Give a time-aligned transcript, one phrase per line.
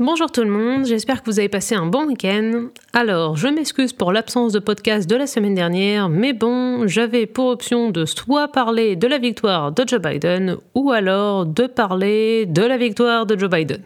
[0.00, 2.68] Bonjour tout le monde, j'espère que vous avez passé un bon week-end.
[2.92, 7.46] Alors, je m'excuse pour l'absence de podcast de la semaine dernière, mais bon, j'avais pour
[7.46, 12.62] option de soit parler de la victoire de Joe Biden, ou alors de parler de
[12.62, 13.82] la victoire de Joe Biden.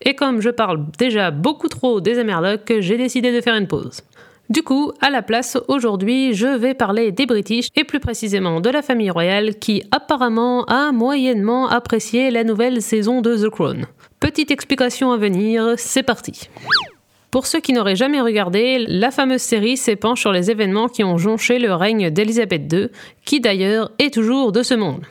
[0.00, 4.00] Et comme je parle déjà beaucoup trop des Amerlocs, j'ai décidé de faire une pause.
[4.50, 8.70] Du coup, à la place, aujourd'hui, je vais parler des British et plus précisément de
[8.70, 13.86] la famille royale qui apparemment a moyennement apprécié la nouvelle saison de The Crown.
[14.20, 16.48] Petite explication à venir, c'est parti.
[17.30, 21.16] Pour ceux qui n'auraient jamais regardé, la fameuse série s'épanche sur les événements qui ont
[21.16, 22.88] jonché le règne d'Elisabeth II,
[23.24, 25.02] qui d'ailleurs est toujours de ce monde.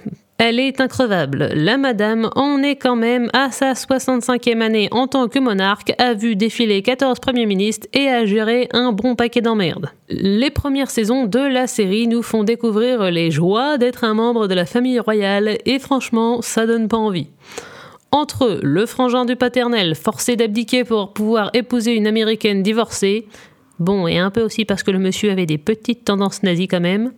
[0.43, 1.51] Elle est increvable.
[1.53, 6.15] La madame en est quand même à sa 65e année en tant que monarque, a
[6.15, 9.91] vu défiler 14 premiers ministres et a géré un bon paquet d'emmerdes.
[10.09, 14.55] Les premières saisons de la série nous font découvrir les joies d'être un membre de
[14.55, 17.27] la famille royale et franchement, ça donne pas envie.
[18.09, 23.27] Entre le frangin du paternel, forcé d'abdiquer pour pouvoir épouser une américaine divorcée,
[23.81, 26.79] Bon, et un peu aussi parce que le monsieur avait des petites tendances nazies quand
[26.79, 27.13] même.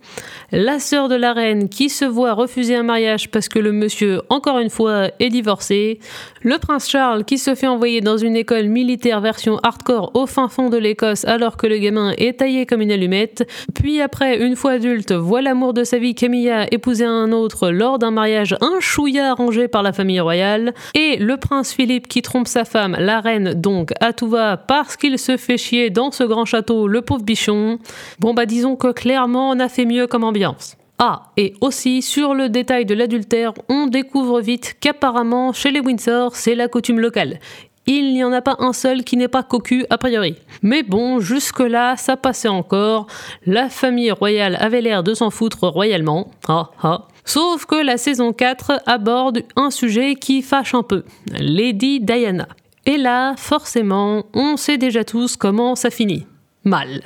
[0.50, 4.22] La sœur de la reine qui se voit refuser un mariage parce que le monsieur,
[4.30, 5.98] encore une fois, est divorcé.
[6.40, 10.48] Le prince Charles qui se fait envoyer dans une école militaire version hardcore au fin
[10.48, 13.46] fond de l'Écosse alors que le gamin est taillé comme une allumette.
[13.74, 17.98] Puis après, une fois adulte, voit l'amour de sa vie Camilla épouser un autre lors
[17.98, 20.72] d'un mariage un chouïa arrangé par la famille royale.
[20.94, 24.96] Et le prince Philippe qui trompe sa femme, la reine donc, à tout va parce
[24.96, 26.46] qu'il se fait chier dans ce grand
[26.88, 27.78] le pauvre bichon.
[28.20, 30.76] Bon bah disons que clairement on a fait mieux comme ambiance.
[30.98, 36.36] Ah, et aussi sur le détail de l'adultère, on découvre vite qu'apparemment chez les Windsor,
[36.36, 37.40] c'est la coutume locale.
[37.86, 40.36] Il n'y en a pas un seul qui n'est pas cocu a priori.
[40.62, 43.08] Mais bon, jusque-là, ça passait encore.
[43.44, 46.30] La famille royale avait l'air de s'en foutre royalement.
[46.48, 47.08] Ah ah.
[47.26, 51.04] Sauf que la saison 4 aborde un sujet qui fâche un peu.
[51.38, 52.48] Lady Diana.
[52.86, 56.26] Et là, forcément, on sait déjà tous comment ça finit
[56.64, 57.02] mal.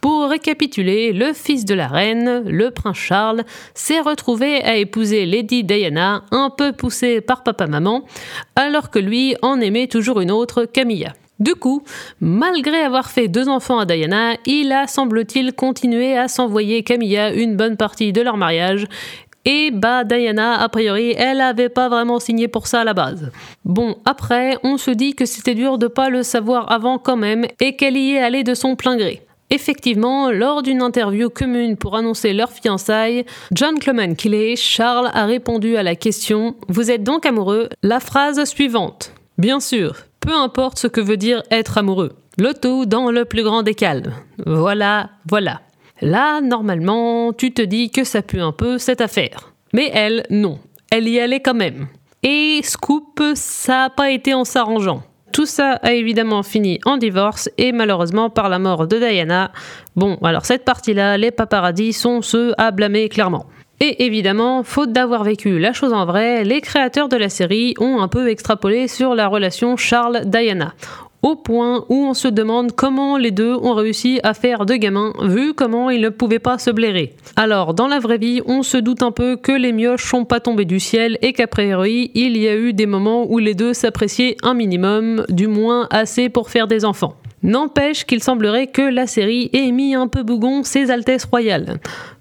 [0.00, 5.64] Pour récapituler, le fils de la reine, le prince Charles, s'est retrouvé à épouser Lady
[5.64, 8.04] Diana, un peu poussé par papa-maman,
[8.54, 11.12] alors que lui en aimait toujours une autre, Camilla.
[11.38, 11.82] Du coup,
[12.20, 17.56] malgré avoir fait deux enfants à Diana, il a, semble-t-il, continué à s'envoyer Camilla une
[17.56, 18.86] bonne partie de leur mariage,
[19.46, 23.30] et bah Diana, a priori, elle avait pas vraiment signé pour ça à la base.
[23.64, 27.46] Bon, après, on se dit que c'était dur de pas le savoir avant quand même
[27.60, 29.22] et qu'elle y est allée de son plein gré.
[29.50, 35.76] Effectivement, lors d'une interview commune pour annoncer leur fiançailles, John Clement Killey, Charles a répondu
[35.76, 37.68] à la question Vous êtes donc amoureux?
[37.84, 42.16] La phrase suivante Bien sûr, peu importe ce que veut dire être amoureux.
[42.38, 44.12] Le tout dans le plus grand des calmes.
[44.44, 45.60] Voilà, voilà.
[46.00, 49.52] Là, normalement, tu te dis que ça pue un peu cette affaire.
[49.72, 50.58] Mais elle, non.
[50.90, 51.88] Elle y allait quand même.
[52.22, 55.02] Et scoop, ça n'a pas été en s'arrangeant.
[55.32, 59.52] Tout ça a évidemment fini en divorce et malheureusement par la mort de Diana.
[59.94, 63.46] Bon, alors cette partie-là, les paparazzis sont ceux à blâmer clairement.
[63.80, 68.00] Et évidemment, faute d'avoir vécu la chose en vrai, les créateurs de la série ont
[68.00, 70.72] un peu extrapolé sur la relation Charles-Diana
[71.26, 75.12] au point où on se demande comment les deux ont réussi à faire de gamins,
[75.22, 77.14] vu comment ils ne pouvaient pas se blairer.
[77.34, 80.38] Alors, dans la vraie vie, on se doute un peu que les mioches sont pas
[80.38, 83.74] tombés du ciel et qu'a priori, il y a eu des moments où les deux
[83.74, 87.16] s'appréciaient un minimum, du moins assez pour faire des enfants.
[87.42, 91.80] N'empêche qu'il semblerait que la série ait mis un peu bougon ses Altesses royales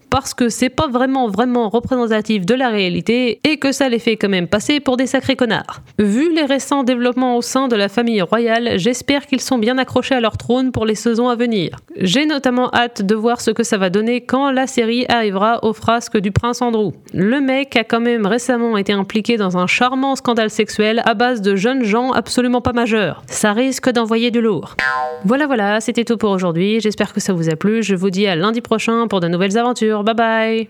[0.10, 4.18] parce que c'est pas vraiment vraiment représentatif de la réalité et que ça les fait
[4.18, 5.82] quand même passer pour des sacrés connards.
[5.98, 10.16] Vu les récents développements au sein de la famille royale, j'espère qu'ils sont bien accrochés
[10.16, 11.78] à leur trône pour les saisons à venir.
[11.98, 15.74] J'ai notamment hâte de voir ce que ça va donner quand la série arrivera aux
[15.74, 16.92] frasques du prince Andrew.
[17.14, 21.42] Le mec a quand même récemment été impliqué dans un charmant scandale sexuel à base
[21.42, 23.24] de jeunes gens absolument pas majeurs.
[23.28, 24.76] Ça risque d'envoyer du lourd.
[25.24, 28.28] Voilà voilà, c'était tout pour aujourd'hui, j'espère que ça vous a plu, je vous dis
[28.28, 29.95] à lundi prochain pour de nouvelles aventures.
[30.04, 30.68] Bye bye.